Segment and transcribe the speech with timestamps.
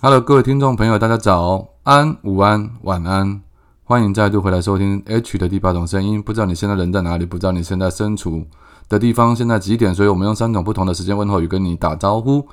[0.00, 3.42] Hello，各位听众朋友，大家早安、午安、晚安，
[3.82, 6.22] 欢迎再度回来收听 H 的第八种声音。
[6.22, 7.26] 不知道你现在人在哪里？
[7.26, 8.46] 不知道你现在身处
[8.88, 9.92] 的地方现在几点？
[9.92, 12.46] 所以我们用三种不同的时间问候语跟你打招呼。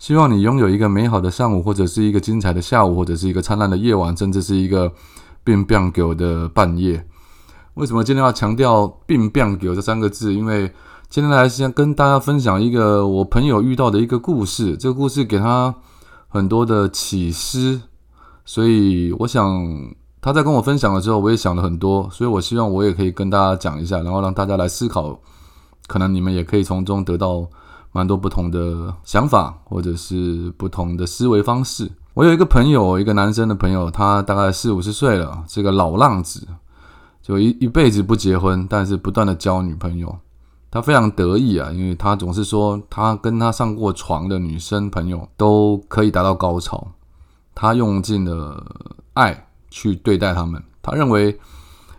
[0.00, 4.92] 希望你拥有一个美好的上午，或者是一个精彩的下午，或者是一个灿烂的夜晚，甚至是一个
[5.44, 7.06] 病病狗的半夜。
[7.74, 10.34] 为什么今天要强调病病狗这三个字？
[10.34, 10.68] 因为
[11.08, 14.76] 今天来先跟大家分享一个我朋友遇到的一个故事。
[14.76, 15.72] 这个故事给他。
[16.30, 17.80] 很多的启示，
[18.44, 25.18] 所以我想他在跟我分享的时候，我也想了很多，所以我希望我也可以跟大家讲一下，然后让大家来思考，
[25.88, 27.44] 可能你们也可以从中得到
[27.90, 31.90] 蛮多不同的想法，或者是不同的思维方式。
[32.14, 36.46] 我有一个朋友，一个男生的朋友，他大概四五十岁了，是个老浪子，
[37.20, 40.16] 就一一辈子不结婚，但是不断的交女朋友。
[40.72, 46.86] 他非常得意啊，因为他总是说他跟他上过床的女生朋友都可以达到高潮，
[47.56, 48.64] 他用尽了
[49.14, 50.62] 爱去对待他们。
[50.80, 51.36] 他认为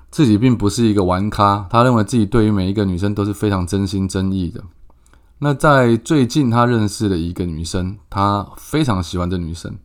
[0.10, 4.64] 自己并不是一个玩咖，他认为自己对于每一个女生都是非常真心真意的。
[5.40, 9.76] 那在最近，他认识了一个女生，他非常喜欢这女生，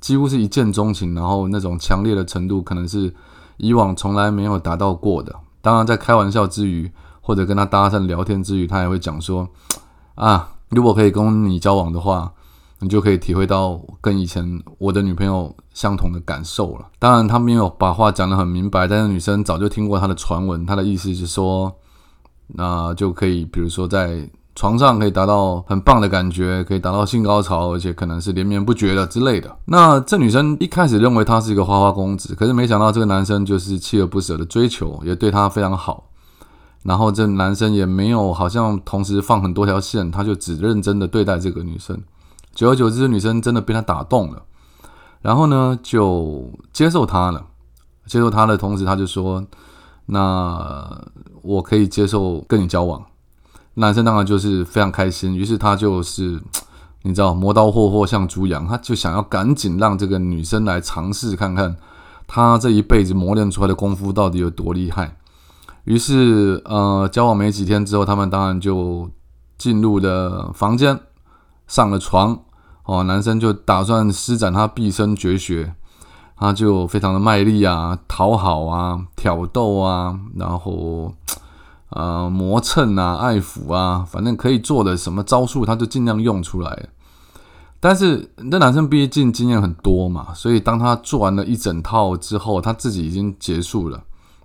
[0.00, 3.14] 几乎是一见钟情，然后那种强烈的程度可能是
[3.58, 5.34] 以往从来没有达到过的。
[5.60, 6.90] 当然，在开玩笑之余。
[7.22, 9.48] 或者跟他搭讪聊天之余，他也会讲说
[10.16, 12.30] ：“啊，如果可以跟你交往的话，
[12.80, 20.66] 你就可以体会到跟以前我的女朋友相同的感受了。”当然，他没有把话讲得很明白，但是女生早就听过他的传闻。
[20.66, 21.72] 他的意思是说，
[22.48, 29.56] 那就可以，比如说在床上可以达到很棒的感觉，可以达到性高潮，而且可能是连绵不绝的之类的。
[29.64, 36.04] 那这女生一开始认为他是一个花花公子，可是没想到这个男生就是锲而不舍的追求，也对她非常好。
[36.82, 42.00] 然后这男生也没有好像同时放很多条线，他就只认真的对待这个女生。
[42.54, 44.42] 久而久之，女生真的被他打动了，
[45.20, 47.46] 然后呢就接受他了。
[48.04, 49.44] 接受他的同时，他就说
[50.06, 51.00] ：“那
[51.40, 53.00] 我可以接受跟你交往。”
[53.74, 56.42] 男生当然就是非常开心，于是他就是
[57.02, 61.76] 你知道磨刀霍霍像猪羊，他就想要赶紧让这个女生来尝试看看，
[62.26, 65.16] 他这一辈子磨练出来的功夫到底有多厉害。
[65.84, 69.10] 于是，呃，交往没几天之后，他们当然就
[69.58, 71.00] 进入了房间，
[71.66, 72.38] 上了床。
[72.84, 75.74] 哦，男生就打算施展他毕生绝学，
[76.36, 81.14] 他就非常的卖力啊，讨好啊，挑逗啊，然后
[81.90, 86.88] 呃磨蹭啊，爱抚啊，反正可以做的什么招数，他就尽量用出来。
[87.78, 94.02] 但是那男生毕竟经验很多嘛，所以当他做完了一整套之后，他自己已经结束了。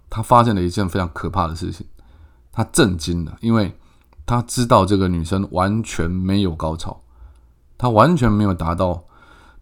[0.09, 1.85] 他发现了一件非常可怕的事情，
[2.51, 3.77] 他震惊了，因为
[4.25, 7.01] 他知道这个女生完全没有高潮，
[7.77, 9.03] 他完全没有达到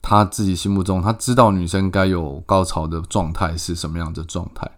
[0.02, 4.70] 他自己心目中他知道女生该有高潮的状态是什么样的状态。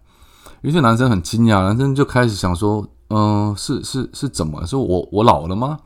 [0.62, 4.66] 于是男生很惊讶，男生就开始想说：“嗯，是是是怎么？
[4.66, 5.80] 说我我老了吗？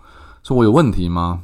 [0.44, 1.42] 说我有问题吗？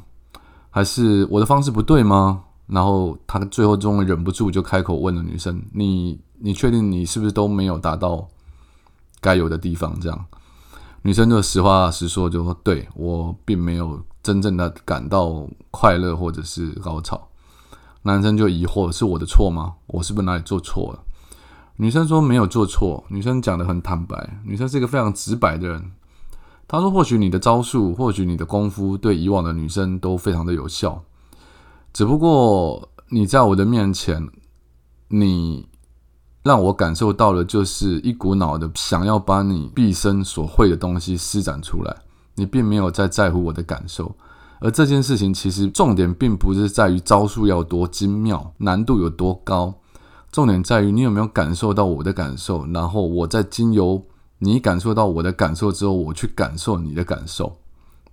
[0.70, 8.28] 还是我的方式不对吗？”然后他最后终于忍不住就开口问了女生：“你？”你确定你是不是都没有达到
[9.20, 9.98] 该有的地方？
[9.98, 10.24] 这样，
[11.02, 17.20] 女生就实话实说，就说：“对我并没有真正的感到快乐或者是高潮。”
[18.02, 19.74] 男生就疑惑：“是我的错吗？
[19.88, 21.02] 我是不是哪里做错了？”
[21.74, 25.90] 女生说：“没有做错。”女生讲的很坦白，女生是一个非常直白的人。
[26.68, 31.02] 她说：“或许你的招数，或许你的功夫，对以往的女生都非常的有效，
[31.92, 34.28] 只不过你在我的面前，
[35.08, 35.66] 你。”
[36.44, 41.94] 让我感受到了，就是一股脑的想要把你毕生所会的东西施展出来。
[42.36, 44.14] 你并没有在在乎我的感受，
[44.60, 49.74] 而这件事情其实重点并不是在于招数要多精妙，难度有多高，
[50.32, 54.02] 重点在于你有没有感受到我的感受，然后我在经由
[54.38, 57.54] 你感受到我的感受之后，我去感受你的感受。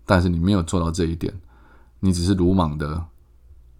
[0.06, 1.34] 但是你没有做到这一点，
[2.02, 3.06] 你只是鲁莽的、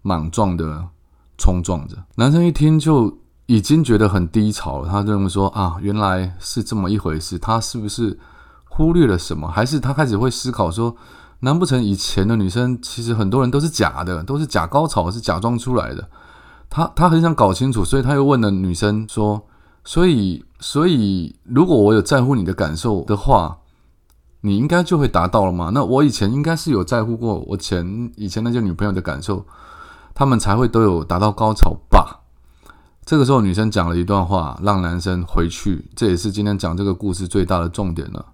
[0.06, 0.88] 莽撞的
[1.36, 1.96] 冲撞着。
[2.14, 3.18] 男生一听就。
[3.48, 7.38] 已经觉得很低潮了，他认为说啊，原来是这么一回事。
[7.38, 8.18] 他是不是
[8.64, 9.46] 忽略了什么？
[9.46, 10.96] 还是他开始会思考说，
[11.38, 16.08] 难不成以前的女生其实很多人都是假的，都是假高潮，是假装出来的？
[16.68, 19.40] 他他很想搞清楚，所以他又问了女生说
[19.86, 23.58] ：“所以，所以如果我有在乎你的感受的话，
[24.40, 25.70] 你应该就会达到了吗？
[25.72, 29.46] 那我以前应该是有在乎过我前以前那些女朋友的感受，
[30.16, 32.22] 他们才会都有达到高潮吧？”
[33.06, 35.88] 这个时候，女生讲了一段话，让男生回去。
[35.94, 38.32] 这也是今天讲这个故事最大的重点了。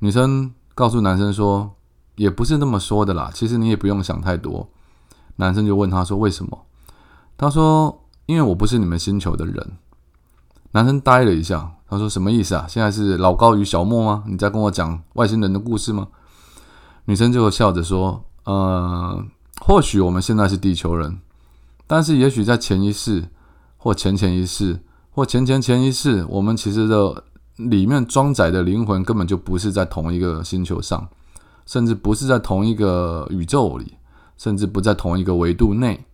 [0.00, 1.70] 女生告诉男生说
[2.16, 4.68] ：“也不是那么说的啦，其实你也不用想太多。”
[5.36, 6.66] 男生就问他说：“为什么？”
[7.38, 9.72] 他说：“因为我不是你们星球的人。”
[10.72, 12.66] 男生呆了一下，他说：“什么意思啊？
[12.68, 14.24] 现在是老高与小莫吗？
[14.26, 16.08] 你在跟我讲外星人的故事吗？”
[17.06, 19.24] 女生就笑着说：“呃，
[19.60, 21.18] 或许我们现在是地球人，
[21.86, 23.28] 但是也许在前一世。”
[23.80, 24.80] 或前前一世，
[25.12, 27.22] 或前前前一世，我们其实的
[27.54, 31.08] 里面装载的灵魂根本就不是在同一个星球上，
[31.64, 33.94] 甚至不是在同一个宇宙里，
[34.36, 36.04] 甚至不在同一个维度内。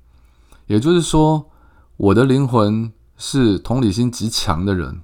[0.67, 1.47] 也就是说，
[1.97, 5.01] 我的灵魂是同理心极强的人，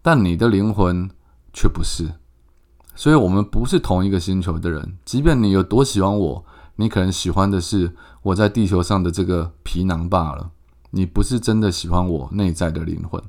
[0.00, 1.10] 但你的灵魂
[1.52, 2.12] 却不是。
[2.94, 4.96] 所以，我们不是同一个星球的人。
[5.04, 6.44] 即便你有多喜欢我，
[6.80, 10.50] 你可能喜欢的是我在地球上的这个皮囊罢了。
[10.90, 13.22] 你不是真的喜欢我内在的灵魂，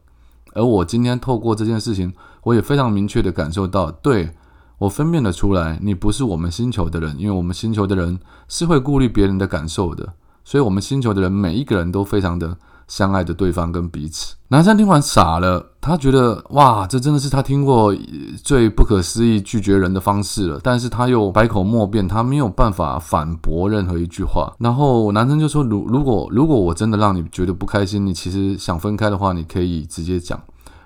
[0.54, 2.14] 而我今天透过这件事情，
[2.44, 4.32] 我也非常明确的感受到，对
[4.78, 10.14] 我分辨得出来，你不是我们星球的人，因为我们星球的人是会顾虑别人的感受的，
[10.46, 12.58] 所以我们星球的人每一个人都非常的。
[12.90, 17.96] 相爱的对方跟彼此，男生听完傻了，他觉得哇，这真的是他听过
[18.44, 20.60] 最不可思议拒绝人的方式了。
[20.64, 24.52] 但是他又百口莫辩，他没有办法反驳任何一句话。
[24.58, 30.42] 然后男生就说：“如如果如果我真的让你觉得不开心，你其实想分开的话，你可以直接讲。”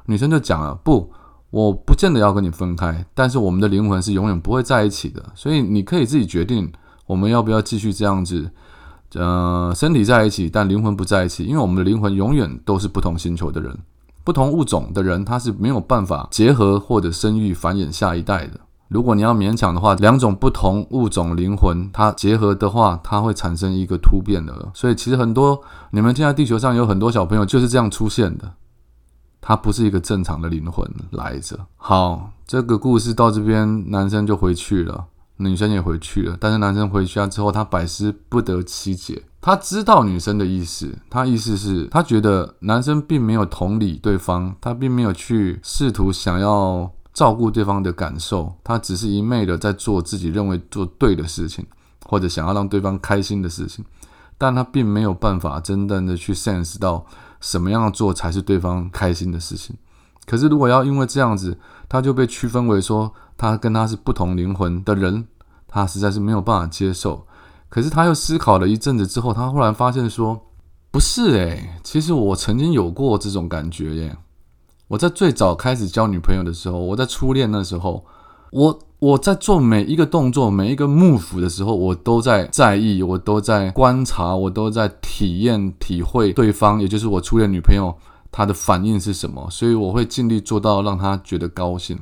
[0.06, 1.10] 女生就讲了：“不，
[1.52, 6.70] 我不见得要跟你分开，但是我们的灵魂是永远不会在一起的，所以你可以自己决定
[7.06, 8.52] 我们要不要继续这样子。”
[9.16, 13.78] 呃，身体在一起，但灵魂不在一起，因为我们的灵魂永远都是不同星球的人，
[14.24, 18.60] 不同物种的人，他是没有办法结合或者生育繁衍下一代的。
[18.90, 24.54] 如果你要勉强的话，两种不同物种灵魂它结合的话，它会产生一个突变的。
[24.74, 28.52] 所以其实很多你们现在地球上有很多小朋友就是这样出现的，
[29.42, 31.58] 他不是一个正常的灵魂来着。
[31.76, 35.06] 好，这个故事到这边，男生就回去了。
[35.38, 39.24] 女生也回去了，但是男生回去之后，他百思不得其解。
[39.42, 51.66] 他知道女生的意思，他意思是，他觉得男生并没有同理对方，他并没有去试图想要照顾对方的感受，他只是一昧的在做自己认为做对的事情，
[52.06, 53.84] 或者想要让对方开心的事情，
[54.38, 57.06] 但他并没有办法真正的去 sense 到
[57.42, 59.76] 什么样做才是对方开心的事情。
[60.26, 61.58] 可是如果要因为这样子，
[61.90, 63.14] 他就被区分为说。
[63.38, 65.26] 他跟他是不同灵魂的人，
[65.68, 67.26] 他实在是没有办法接受。
[67.70, 70.40] 可是他又思考了一阵子之后，他忽然发现说
[70.92, 74.16] ：“不是诶，其实我曾经有过这种感觉耶。
[74.88, 78.06] 我在最早开始交女朋友的时候，我在初恋那时候，
[78.52, 87.92] 我我在做每一个动作、每一个幕府的时候，我都在在意，我都在观察，我都在体验、体会对方，也就是我初恋女朋友
[88.32, 89.50] 她的反应是什么。
[89.50, 91.98] 所以我会尽力做到让她觉得高兴。”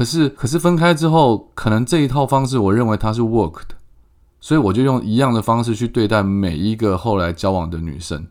[0.00, 3.74] 可是，可是分开之后，可能这一套方式，我认为它是 work 的，
[4.40, 8.26] 所以我就用一样的方式去对待每一个后来交往的女生。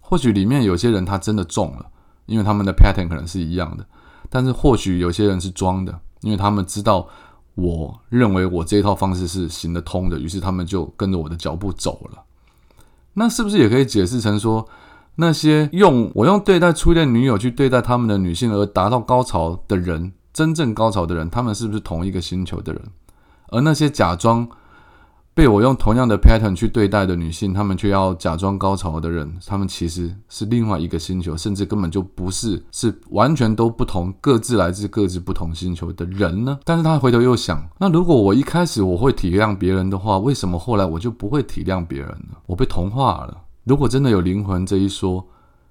[0.00, 1.84] 或许里面有些人他真的中了，
[2.24, 3.84] 因为他们的 pattern 可能是一样的，
[4.30, 7.06] 但是或许有些人是装的，因为他们知道
[7.56, 12.22] 我认为我这一套方式是行得通的，于是他们就跟着我的脚步走了。
[13.12, 14.66] 那是不是也可以解释成说，
[15.16, 20.14] 那些用我用对待初恋女友去对待他们的女性而达到高潮的人？
[20.36, 22.82] 真正高潮的人，他们是不是同一个星球的人？
[23.48, 24.46] 而那些假装
[25.32, 36.58] 被我用同样的 pattern 去对待的女性，她们却要假装高潮的人，她们其实是另外一个星球，甚至根本就不是，是完全都不同，各自来自各自不同星球的人呢？
[36.64, 42.36] 但是他回头又想，那如果我一开始我会体谅别人的话，为什么后来我就不会体谅别人呢？
[42.44, 43.34] 我被同化了。
[43.64, 45.26] 如果真的有灵魂这一说，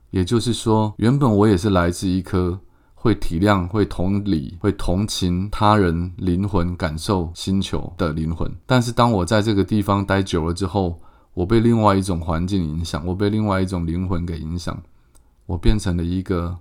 [0.09, 2.59] 也就是说，原本我也是来自一颗。
[3.05, 10.99] 会体谅、会同理、会同情他人灵魂感受星球的灵魂，但是当我在这个地方待久了之后，
[11.35, 14.81] 我被另外一种环境影响，我被另外一种灵魂给影响，
[15.45, 16.57] 我变成了一个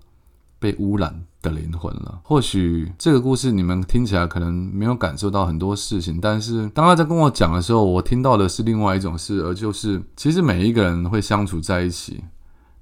[0.58, 2.20] 被污染的灵魂了。
[2.22, 12.22] 或许这个故事你们听起来可能没有感受到很多事情，但是当他在跟我讲的时候，我听到的是另外一种事，而就是其实每一个人会相处在一起。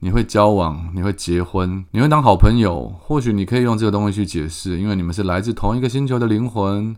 [0.05, 2.93] 你会交往，你会结婚，你会当好朋友。
[2.99, 6.97] 或许你可以用这个东西去解释，因为你们是来自同一个星球的灵魂，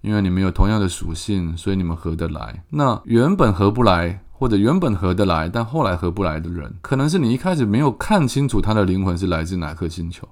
[0.00, 2.64] 因为你们有同样的属性，所以你们合得来。
[2.70, 10.26] 那原本合不来，或者原本合得来，但后来合不来的人，可能是你一开始没有看清楚他的灵魂是来自哪颗星球，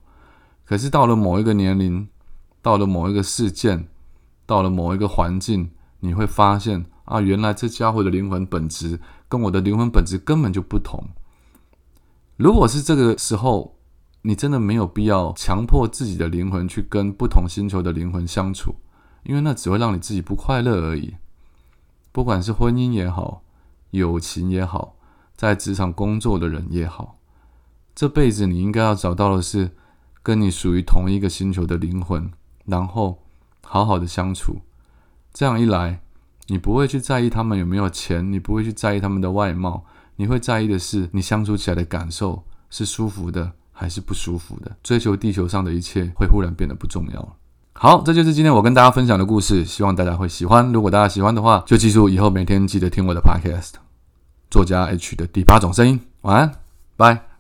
[0.65, 2.09] 可是到了某一个年龄，
[2.63, 3.87] 到了某一个事件，
[4.47, 5.69] 到了某一个环境，
[6.01, 11.05] 你会发现啊，原来这家伙的灵魂本质跟我的灵魂本质根本就不同。
[12.37, 13.77] 如果是这个时候，
[14.23, 18.75] 你真的没有必要强迫自己的灵魂去跟不同星球的灵魂相处。
[19.25, 21.15] 因为那只会让你自己不快乐而已。
[22.13, 23.43] 不管是婚姻也好，
[23.91, 24.97] 友情也好，
[25.35, 27.19] 在职场工作的人也好，
[27.95, 29.71] 这辈子你应该要找到的是
[30.23, 32.31] 跟你属于同一个星球的灵魂，
[32.67, 33.23] 然后
[33.63, 34.59] 好好的相处。
[35.33, 36.03] 这样一来，
[36.49, 39.87] 你不会去在意他们有没有钱，你不会去在意他们的外貌，
[40.17, 44.71] 你会在意的是你相处起来的感受是舒服的还是不舒服的。
[44.83, 47.29] 追求地球上的一切，会忽然变得不重要了。
[47.73, 50.73] 好，这就是今天我跟大家分享的故事，希望大家会喜欢。
[50.73, 53.73] 如果大家喜欢的话，就记住以后每天记得听我的 Podcast，
[54.49, 56.01] 作家 H 的第八种声音。
[56.23, 56.53] 晚安，
[56.97, 57.34] 拜。